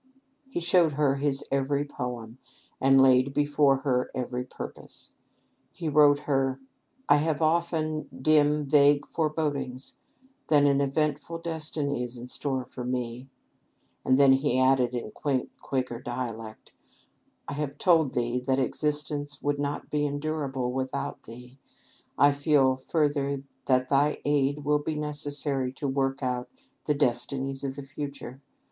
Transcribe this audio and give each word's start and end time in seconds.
He 0.49 0.59
showed 0.59 0.93
her 0.93 1.17
his 1.17 1.43
every 1.51 1.85
poem, 1.85 2.39
and 2.79 2.99
laid 3.03 3.35
before 3.35 3.81
her 3.85 4.09
every 4.15 4.43
purpose. 4.43 5.13
He 5.71 5.89
wrote 5.89 6.21
her, 6.21 6.59
"I 7.07 7.17
have 7.17 7.39
often 7.39 8.09
dim, 8.11 8.65
vague 8.65 9.05
forebodings 9.07 9.97
that 10.47 10.63
an 10.63 10.81
eventful 10.81 11.37
destiny 11.37 12.01
is 12.01 12.17
in 12.17 12.25
store 12.29 12.65
for 12.65 12.83
me"; 12.83 13.29
and 14.03 14.17
then 14.17 14.33
he 14.33 14.57
added 14.59 14.95
in 14.95 15.11
quaint, 15.11 15.51
Quaker 15.61 15.99
dialect, 16.01 16.71
"I 17.47 17.53
have 17.53 17.77
told 17.77 18.15
thee 18.15 18.39
that 18.47 18.57
existence 18.57 19.39
would 19.43 19.59
not 19.59 19.91
be 19.91 20.07
endurable 20.07 20.71
without 20.73 21.21
thee; 21.27 21.59
I 22.17 22.31
feel 22.31 22.75
further 22.75 23.43
that 23.67 23.89
thy 23.89 24.17
aid 24.25 24.65
will 24.65 24.79
be 24.79 24.95
necessary 24.95 25.71
to 25.73 25.87
work 25.87 26.23
out 26.23 26.49
the 26.85 26.95
destinies 26.95 27.63
of 27.63 27.75
the 27.75 27.83
future.... 27.83 28.41